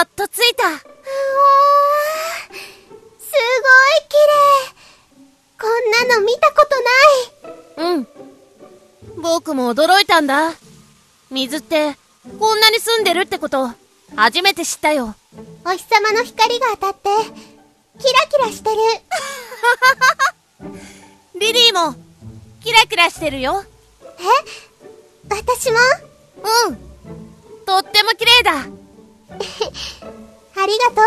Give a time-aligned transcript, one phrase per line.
[0.00, 0.66] やっと着いた。
[0.66, 0.96] うわー、すご
[3.98, 4.72] い綺麗。
[5.60, 6.66] こんなの見たこ
[7.76, 7.96] とない。
[7.96, 8.08] うん。
[9.20, 10.54] 僕も驚いたんだ。
[11.30, 11.98] 水って、
[12.38, 13.74] こんなに澄んでるってこと、
[14.16, 15.14] 初めて知ったよ。
[15.66, 17.10] お日様の光が当たって、
[17.98, 18.76] キラキラしてる。
[21.38, 21.94] リリーも、
[22.64, 23.66] キラキラしてるよ。
[24.18, 24.22] え？
[25.28, 25.78] 私も？
[26.68, 26.76] うん。
[27.66, 28.64] とっても綺麗だ。
[29.30, 31.04] ありがとう、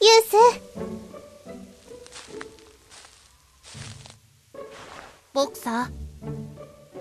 [0.00, 0.60] ユース。
[5.32, 5.90] 僕さ、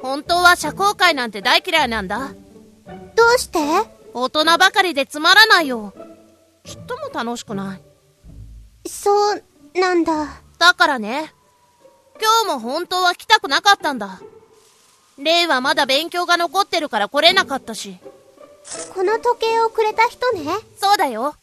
[0.02, 2.34] 本当は社交界なんて大嫌いなんだ。
[3.16, 3.59] どうして？
[4.13, 5.94] 大人ばかりでつまらないよ。
[6.66, 7.81] ちっとも楽しくない。
[8.88, 9.44] そう
[9.75, 10.41] なんだ。
[10.59, 11.34] だからね、
[12.22, 14.22] 今日も本当は来たくなかったんだ。
[15.17, 17.97] レイはまだ勉強が残ってるから来れなかったし。
[18.93, 20.43] この時計をくれた人ね
[20.77, 21.35] そうだよ。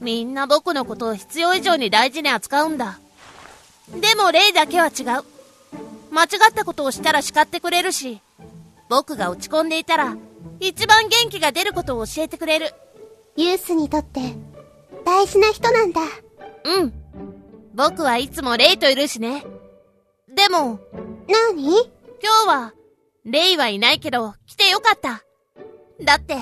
[0.00, 2.98] みんな僕のことを必要以上に大事に扱うんだ。
[4.00, 5.24] でもレイだけは違う。
[6.10, 8.20] 間違ったことをしたら叱ってくれるし、
[8.88, 10.16] 僕が落ち込んでいたら、
[10.60, 12.74] 一番元気が出ることを教えてくれる。
[13.36, 14.20] ユースにとって、
[15.04, 16.00] 大事な人なんだ。
[16.64, 16.92] うん。
[17.74, 19.44] 僕はいつもレイといるしね。
[20.28, 20.80] でも、
[21.28, 21.64] なに
[22.22, 22.74] 今日は、
[23.24, 25.22] レイはいないけど、来てよかった。
[26.04, 26.34] だって、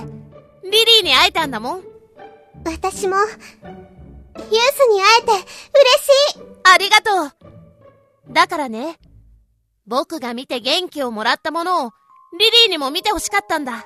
[0.64, 1.84] リリーに会えたんだもん。
[2.64, 4.46] 私も、ユース
[4.88, 8.98] に会えて、嬉しいありがとうだからね、
[9.86, 11.90] 僕が見て元気をもらったものを、
[12.38, 13.72] リリーにも見てほしかったんだ。
[13.72, 13.82] 元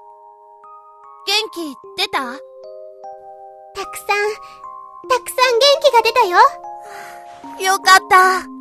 [1.50, 2.20] 気出た？
[3.74, 4.06] たくさん、
[5.08, 6.38] たくさん元気が出たよ。
[7.60, 8.46] よかった。
[8.46, 8.54] ね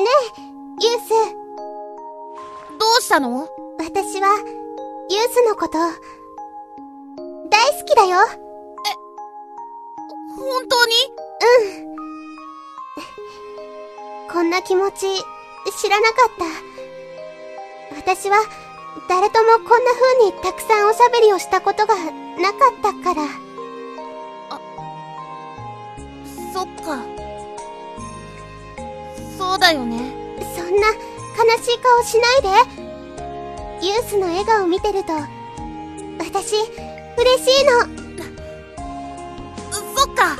[0.00, 0.40] え、
[0.84, 1.08] ユース。
[2.78, 3.48] どうしたの？
[3.78, 4.28] 私は、
[5.10, 5.78] ユースのこと、
[7.48, 8.18] 大好きだよ。
[8.22, 8.36] え、
[10.36, 10.92] 本当に？
[11.82, 11.88] うん。
[14.30, 15.06] こんな気持ち、
[15.80, 17.96] 知らなかった。
[17.96, 18.36] 私は、
[19.08, 23.22] 誰ともこんな風にたくさんおしゃべりをしたことがなかったから。
[24.50, 24.60] あ、
[26.52, 27.02] そっか。
[29.36, 30.14] そうだよね。
[30.56, 30.92] そんな
[31.48, 32.48] 悲しい顔しないで。
[33.86, 35.12] ユースの笑顔見てると、
[36.18, 37.80] 私、嬉しいの。
[39.96, 40.36] そっか。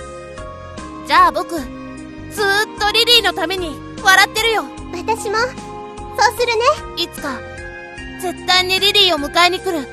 [1.06, 4.64] じゃあ僕、ずーっとリリーのために笑ってるよ。
[4.92, 6.56] 私も、そうする
[6.96, 7.02] ね。
[7.02, 7.38] いつか、
[8.20, 9.88] 絶対にリリーを迎えに来る。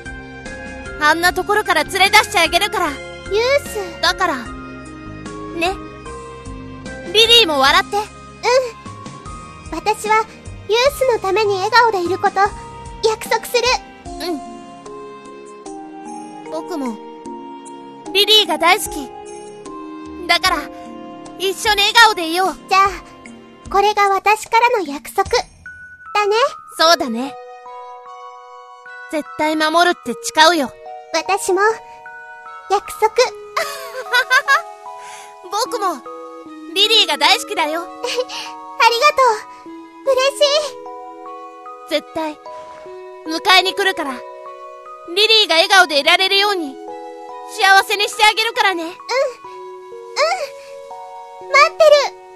[1.00, 2.90] あんなところから連れ出してあげるから。
[2.90, 2.98] ユー
[3.98, 4.02] ス。
[4.02, 5.74] だから、ね。
[7.14, 7.96] リリーも笑って。
[7.96, 8.02] うん。
[9.72, 10.26] 私は、
[10.68, 12.40] ユースのために笑顔でいること、
[13.08, 13.62] 約束する。
[14.04, 14.08] う
[16.48, 16.50] ん。
[16.50, 16.96] 僕も、
[18.12, 19.08] リリーが大好き。
[20.26, 20.56] だから、
[21.38, 22.56] 一緒に笑顔でいよう。
[22.68, 22.88] じゃあ、
[23.70, 25.30] これが私からの約束。
[26.14, 26.36] だね。
[26.76, 27.34] そうだね。
[29.12, 30.72] 絶対守るって誓うよ。
[31.12, 31.60] 私も、
[32.70, 33.12] 約束。
[35.64, 36.02] 僕も、
[36.74, 37.82] リリーが大好きだよ。
[37.84, 39.75] ありがとう。
[40.06, 41.90] 嬉しい。
[41.90, 42.38] 絶対、
[43.26, 44.12] 迎えに来るから、
[45.14, 46.76] リリーが笑顔でいられるように、
[47.58, 48.84] 幸せにしてあげるからね。
[48.84, 48.90] うん。
[48.90, 48.94] うん。
[51.52, 52.26] 待ってる。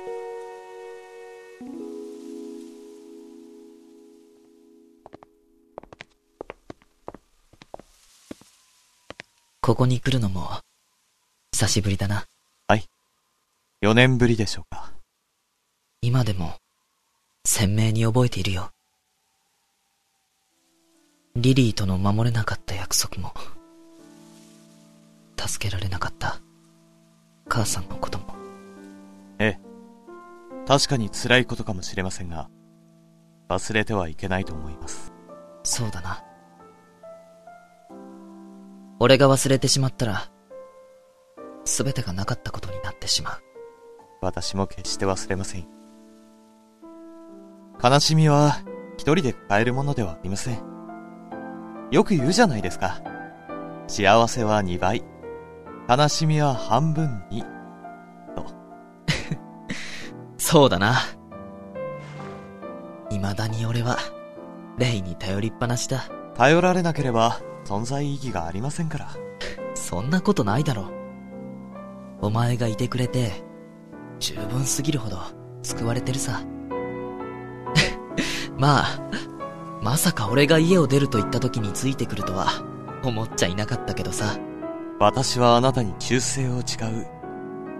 [9.60, 10.60] ここに来るのも、
[11.52, 12.26] 久しぶりだな。
[12.66, 12.88] はい。
[13.82, 14.90] 4年ぶりでしょうか。
[16.02, 16.54] 今でも、
[17.44, 18.70] 鮮明に覚えているよ。
[21.36, 23.32] リリーとの守れなかった約束も、
[25.36, 26.40] 助けられなかった
[27.48, 28.34] 母さんのことも。
[29.38, 29.60] ええ。
[30.66, 32.50] 確かに辛いことかもしれませんが、
[33.48, 35.12] 忘れてはいけないと思います。
[35.62, 36.22] そうだな。
[38.98, 40.30] 俺が忘れてしまったら、
[41.64, 43.42] すべてがなかったことになってしまう。
[44.20, 45.79] 私も決して忘れません。
[47.82, 48.60] 悲しみは
[48.96, 50.62] 一人で抱えるものではありません。
[51.90, 53.00] よく言うじゃないですか。
[53.88, 55.02] 幸せは二倍、
[55.88, 57.42] 悲しみは半分に、
[58.36, 58.46] と。
[60.38, 60.96] そうだな。
[63.10, 63.98] 未だに俺は、
[64.78, 66.04] レイに頼りっぱなしだ。
[66.34, 69.08] 頼られなければ、存在意義がありませんから。
[69.74, 70.90] そんなことないだろ。
[72.20, 73.32] お前がいてくれて、
[74.18, 75.18] 十分すぎるほど
[75.62, 76.42] 救われてるさ。
[78.60, 79.00] まあ、
[79.80, 82.62] まさか俺が家を出ると言った時についてくるとは
[83.02, 84.36] 思っちゃいなかったけどさ。
[84.98, 87.06] 私はあなたに忠誠を誓う、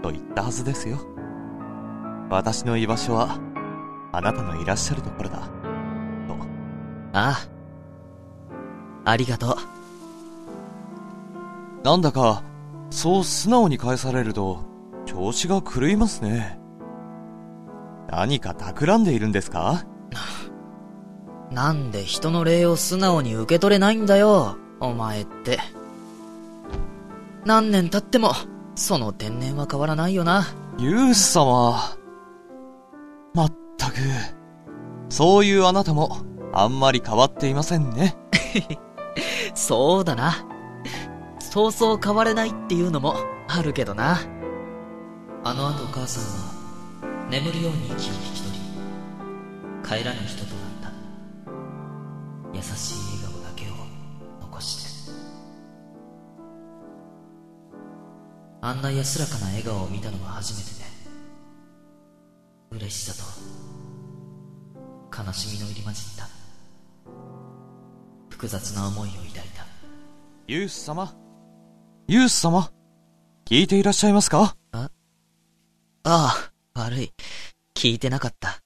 [0.03, 0.97] と言ったはずですよ。
[2.31, 3.39] 私の居場所は、
[4.13, 5.41] あなたのいらっしゃるところだ。
[5.41, 5.49] と。
[7.13, 7.37] ああ。
[9.05, 9.57] ありがとう。
[11.85, 12.43] なんだか、
[12.89, 14.65] そう素直に返されると、
[15.05, 16.59] 調子が狂いますね。
[18.09, 19.85] 何か企んでいるんですか？
[21.51, 25.59] なんで人の礼を素直に受け取れないんだよ、お前って。
[27.45, 28.33] 何年経っても、
[28.77, 30.47] その天然は変わらないよな。
[30.79, 31.97] ユース様。
[33.35, 33.97] まったく、
[35.09, 36.19] そういうあなたも、
[36.53, 38.17] あんまり変わっていませんね。
[39.55, 40.35] そうだな。
[41.41, 43.17] そうそう変われないっていうのも
[43.49, 44.21] あるけどな。
[45.43, 46.23] あの後母さん
[47.05, 48.53] は、眠るように息を引き取
[49.99, 50.50] り、帰らぬ人。
[52.61, 53.73] 優しい笑顔だけを
[54.43, 54.91] 残して。
[58.61, 60.69] あんな安らかな笑顔を見たのは初めて
[62.79, 63.23] で、嬉しさと、
[65.25, 66.29] 悲しみの入り混じった、
[68.29, 69.65] 複雑な思いを抱いた。
[70.47, 71.15] ユース様？
[72.09, 72.71] ユース様？
[73.47, 74.55] 聞いていらっしゃいますか？
[74.73, 74.91] あ
[76.05, 77.15] あ、悪い。
[77.75, 78.61] 聞いてなかった。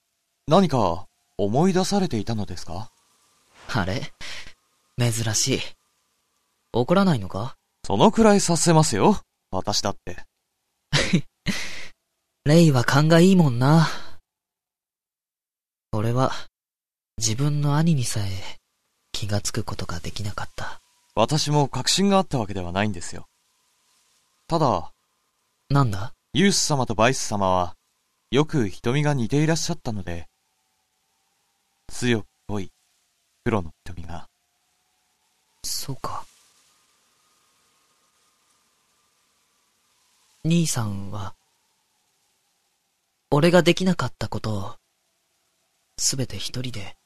[0.49, 1.07] 何か、
[1.39, 2.91] 思い出されていたのですか？
[3.77, 4.13] あれ？
[4.99, 5.61] 珍しい。
[6.73, 7.57] 怒らないのか？
[7.85, 9.21] そのくらいさせますよ。
[9.51, 10.25] 私だって。
[12.45, 13.89] レイは勘がいいもんな。
[15.93, 16.33] 俺は、
[17.19, 18.59] 自分の兄にさえ
[19.13, 20.81] 気がつくことができなかった。
[21.15, 23.27] 私も確信があったわけではないんですよ。
[24.49, 24.93] ただ、
[25.71, 26.13] なんだ？
[26.33, 27.77] ユース様とバイス様は、
[28.31, 30.29] よく瞳が似ていらっしゃったので、
[31.89, 32.71] 強く濃い
[33.45, 34.27] 黒の瞳が、
[35.63, 36.25] そうか。
[40.43, 41.35] 兄さんは、
[43.31, 44.75] 俺ができなかったことを、
[45.99, 46.97] すべて一人で、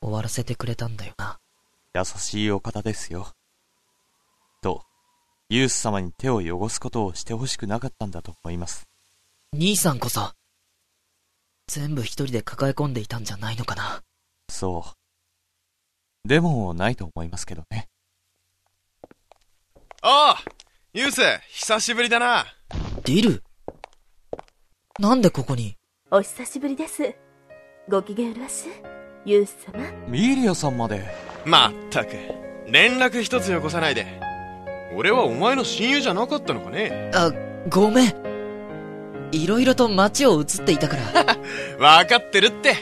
[0.00, 1.38] 終わらせてくれたんだよな。
[1.94, 3.28] 優しいお方ですよ。
[4.62, 4.84] と、
[5.48, 8.88] ユース様に手を汚すことをしてほしくなかったんだと思います。
[9.52, 10.32] 兄さんこそ、
[11.68, 14.02] 全部一人で抱え込んでいたんじゃないのかな。
[14.52, 14.84] そ
[16.24, 16.28] う。
[16.28, 17.88] でも、ないと思いますけどね。
[20.02, 20.44] ああ
[20.92, 22.44] ユース、久しぶりだな。
[23.04, 23.42] ディル？
[24.98, 25.76] なんでここに？
[26.10, 27.14] お久しぶりです。
[27.88, 28.66] ご機嫌よろし
[29.24, 29.90] ユース様。
[30.06, 31.02] ミーリアさんまで、
[31.46, 32.12] まったく、
[32.66, 34.20] 連絡一つよこさないで。
[34.94, 37.32] 俺はお前の親友じゃなかったのかねあ、
[37.70, 39.28] ごめん。
[39.32, 41.36] いろいろと街を移っていたから。
[41.80, 42.76] わかってるって。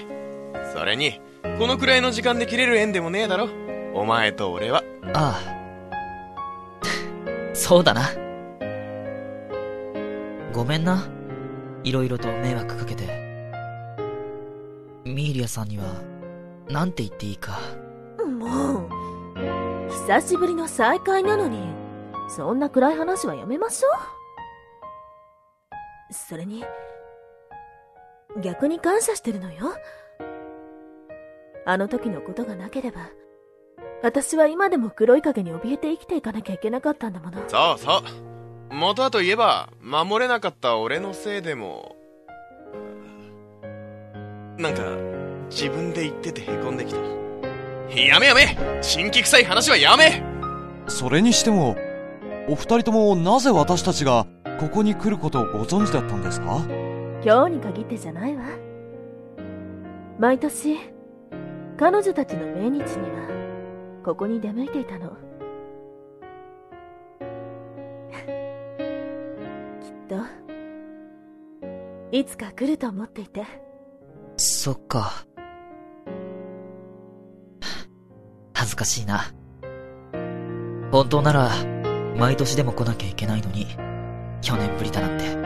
[0.74, 1.20] それに、
[1.60, 3.50] このくらいの時間で切れる縁でもねえだろ。
[3.92, 4.82] お前と俺は。
[5.12, 5.38] あ
[6.82, 7.54] あ。
[7.54, 8.08] そうだな。
[10.54, 11.06] ごめんな。
[11.84, 13.04] いろいろと迷惑かけて。
[15.04, 15.84] ミーリアさんには、
[16.70, 17.58] なんて言っていいか。
[18.24, 18.88] もう、
[19.90, 21.60] 久しぶりの再会なのに、
[22.34, 23.88] そんな暗い話はやめましょ
[26.10, 26.14] う。
[26.14, 26.64] それに、
[28.40, 29.74] 逆に感謝してるのよ。
[31.70, 33.10] あの時のことがなければ、
[34.02, 37.38] 私は今でも黒い影に怯えて生きていかなきゃいけなかったんだもの。
[37.46, 38.74] そうそう。
[38.74, 41.94] 元はといえば、守れなかった俺のせいでも、
[44.58, 44.82] なんか、
[45.48, 46.98] 自分で言ってて凹んできた。
[47.96, 50.24] やめやめ新規臭い話はやめ
[50.88, 51.76] それにしても、
[52.48, 54.26] お二人ともなぜ私たちが
[54.58, 56.64] ここに来ることをご存知だったんですか？
[57.24, 58.42] 今日に限ってじゃないわ。
[60.18, 60.76] 毎年、
[61.80, 63.26] 彼女たちの命日には、
[64.04, 65.08] ここに出向いていたの。
[69.80, 70.16] きっと、
[72.12, 73.46] いつか来ると思っていて。
[74.36, 75.24] そっか。
[78.52, 79.20] 恥ずかしいな。
[80.92, 81.48] 本当なら、
[82.14, 83.68] 毎年でも来なきゃいけないのに、
[84.42, 85.34] 去年ぶりだなんて。
[85.34, 85.38] う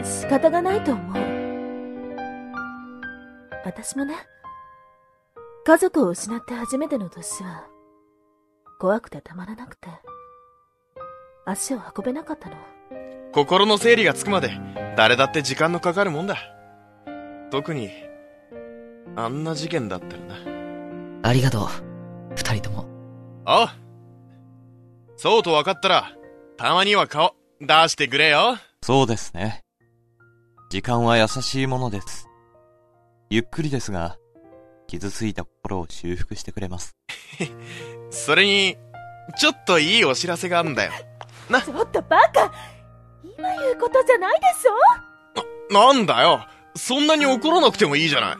[0.00, 0.04] ん。
[0.04, 1.29] 仕方がないと思う。
[3.64, 4.14] 私もね、
[5.64, 7.66] 家族を失って初めての年は、
[8.80, 9.88] 怖くてたまらなくて、
[11.44, 12.56] 足を運べなかったの。
[13.32, 14.50] 心の整理がつくまで、
[14.96, 16.36] 誰だって時間のかかるもんだ。
[17.50, 17.90] 特に、
[19.16, 21.28] あんな事件だったらな。
[21.28, 21.68] ありがとう。
[22.34, 22.86] 二人とも。
[23.44, 23.76] ああ
[25.16, 26.16] そうと分かったら、
[26.56, 28.56] たまには顔、出してくれよ。
[28.82, 29.60] そうですね。
[30.70, 32.29] 時間は優しいものです。
[33.30, 34.16] ゆっくりですが、
[34.88, 36.96] 傷ついた心を修復してくれます。
[38.10, 38.76] それに、
[39.38, 40.92] ちょっといいお知らせがあるんだよ。
[41.48, 42.52] な、ちょっとバカ
[43.22, 45.72] 今言うことじゃないでしょ？
[45.72, 46.44] なんだよ。
[46.74, 48.36] そんなに怒らなくてもいいじゃな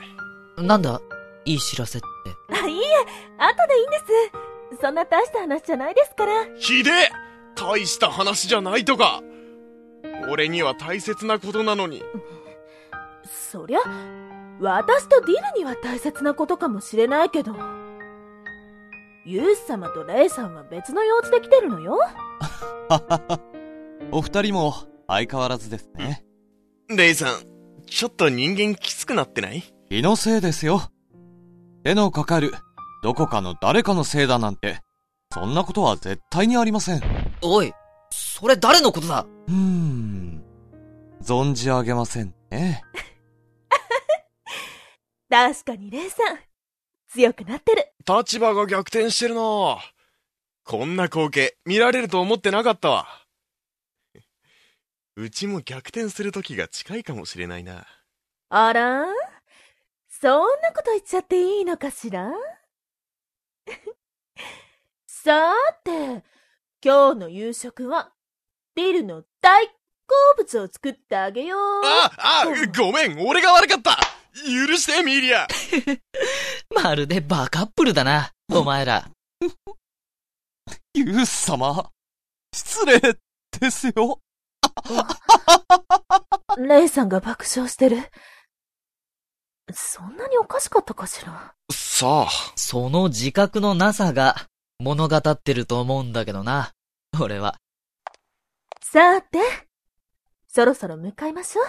[0.59, 0.63] い。
[0.63, 1.01] なんだ？
[1.45, 2.07] いい知らせって。
[2.61, 2.83] あ、いいえ、
[3.39, 3.99] 後でいいんで
[4.73, 4.81] す。
[4.81, 6.33] そんな大した話じゃないですから。
[6.59, 7.11] ひでえ
[7.55, 9.23] 大した話じゃないとか
[10.31, 12.03] 俺には大切なことなのに。
[13.53, 13.81] そりゃ、
[14.61, 17.55] 私とディルには大切なことかもしれないけど、
[19.25, 21.99] ユース様とレイさんは別の用事で来てるのよ。
[24.13, 24.75] お二人も
[25.07, 26.25] 相変わらずですね。
[26.89, 27.39] レイさん、
[27.87, 29.63] ちょっと人間きつくなってない？
[29.89, 30.83] 気のせいですよ。
[31.83, 32.53] 手のかかる、
[33.03, 34.81] どこかの誰かのせいだなんて、
[35.33, 36.99] そんなことは絶対にありません。
[36.99, 37.03] う
[37.43, 37.73] おい、
[38.11, 39.25] それ誰のことだ？
[39.49, 40.43] ーん。
[41.23, 42.83] 存じ上げませんね。
[45.31, 46.39] 確かにレイさん、
[47.09, 47.87] 強くなってる。
[48.05, 49.79] 立場が逆転してるな
[50.65, 53.07] こんな光景見られると思ってなかったわ。
[55.15, 57.87] うちも逆転する時が近いかもしれないな。
[58.49, 59.07] あら？
[60.09, 62.33] そんなこと言っちゃっていいのかしら？
[65.07, 66.25] さーて、
[66.85, 68.13] 今日の夕食は、
[68.75, 69.75] ディルの大好
[70.39, 71.83] 物を作ってあげよう。
[71.85, 72.45] あ、あ、
[72.77, 73.97] ごめん、俺が悪かった
[74.35, 75.47] 許して、ミリア
[76.83, 79.11] まるでバカップルだな、お前ら。
[80.95, 81.91] ユース様、
[82.55, 83.01] 失礼
[83.61, 84.21] ですよ。
[86.59, 87.99] レイさんが爆笑してる。
[89.73, 91.55] そんなにおかしかったかしら？
[91.73, 94.49] さあ、その自覚のなさが
[94.81, 96.73] 物語ってると思うんだけどな。
[97.21, 97.57] 俺は。
[98.83, 99.39] さて、
[100.49, 101.67] そろそろ向かいましょう。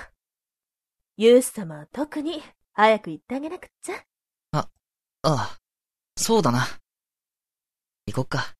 [1.21, 2.41] ユース様は特に
[2.73, 3.95] 早く行ってあげなくっちゃ。
[4.53, 4.67] あ
[5.21, 5.59] あ、
[6.17, 6.65] そうだな。
[8.07, 8.55] 行こっか。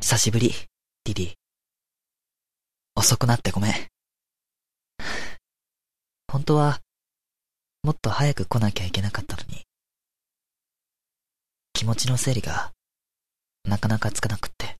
[0.00, 0.50] 久しぶり、
[1.04, 1.34] リリー。
[2.96, 3.72] 遅くなってごめん。
[6.26, 6.80] 本当は、
[7.84, 9.62] もっと早く来なきゃいけなかったのに。
[11.74, 12.72] 気持ちの整理が、
[13.62, 14.74] なかなかつかなくって。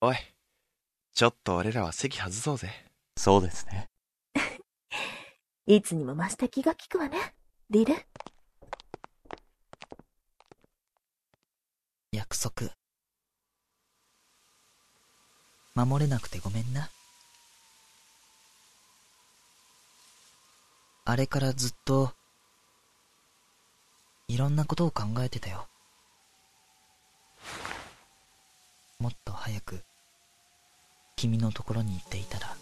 [0.00, 0.29] おい。
[1.14, 2.70] ちょっと俺らは席外そうぜ。
[3.16, 3.88] そうですね。
[5.66, 7.34] いつにも増して気が利くわね、
[7.68, 7.94] リル。
[12.12, 12.72] 約束。
[15.74, 16.90] 守れなくてごめんな。
[21.04, 22.12] あれからずっと、
[24.28, 25.66] いろんなことを考えてたよ。
[28.98, 29.82] もっと早く、
[31.20, 32.56] 君のところに行っていたら。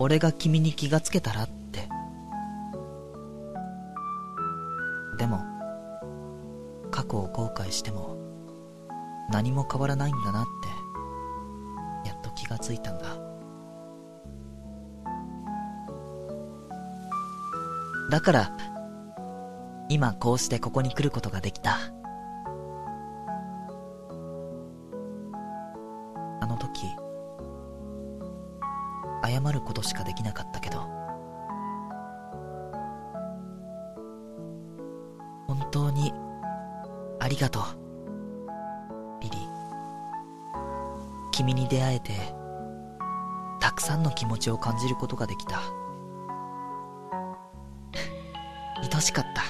[0.00, 1.88] 俺が君に気がつけたらって。
[5.18, 5.44] でも、
[6.90, 8.18] 過去を後悔しても
[9.30, 10.46] 何も変わらないんだなっ
[12.02, 13.16] てやっと気がついたんだ
[18.10, 18.56] だから
[19.88, 21.78] 今こうしてここに来ることができた
[29.30, 31.00] 謝ることしかできなかったけど
[35.46, 36.12] 本当に
[37.20, 37.62] ありがとう。
[39.20, 39.40] リリー。
[41.32, 42.12] 君に出会えて、
[43.60, 45.60] たくさんの気持ちを感じることができた。
[48.82, 49.42] 愛しかった。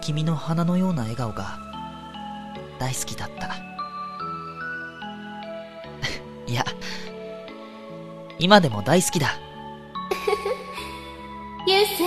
[0.00, 1.58] 君の花のような笑顔が、
[2.80, 3.71] 大好きだった。
[6.52, 6.66] いや、
[8.38, 9.38] 今でも大好きだ。
[11.66, 12.02] ユース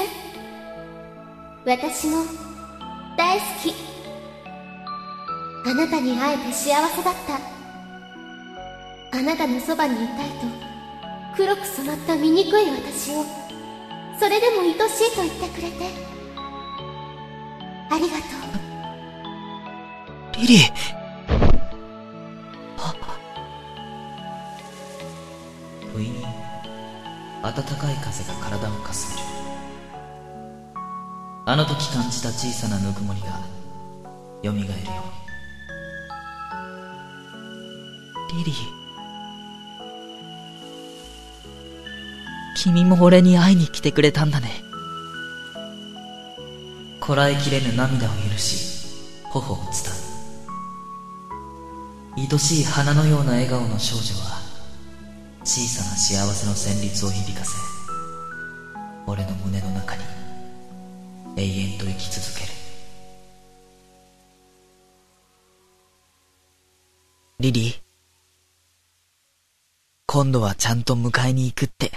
[1.65, 2.23] 私も
[3.17, 3.73] 大好き。
[5.67, 7.13] あなたに会えて幸せだっ
[9.11, 9.17] た。
[9.17, 10.45] あなたのそばにいたいと
[11.35, 13.25] 黒く染まった醜い私を
[14.19, 14.75] それでも愛し
[15.11, 15.89] いと言ってくれて。
[17.89, 18.23] ありがと
[20.33, 20.41] う。
[20.41, 21.04] リリー
[27.45, 29.27] 暖かい風が体をかすめる。
[31.45, 33.27] あの時感じた小さなぬくもりが
[34.43, 34.65] 蘇るように。
[38.39, 38.55] リリー
[42.55, 44.49] 君も俺に会いに来てくれたんだね。
[46.99, 48.87] こらえきれぬ涙を許し
[49.29, 49.73] 頬を伝
[52.17, 54.44] う愛しい花のような笑顔の少女は
[55.45, 57.51] 小さな幸せの旋律を響かせ
[59.05, 60.01] 俺の胸の中に
[61.37, 62.51] 永遠と生き続ける。
[67.39, 67.81] リリー。
[70.07, 71.91] 今度はちゃんと迎えに行くって。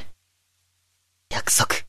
[1.30, 1.87] 約束。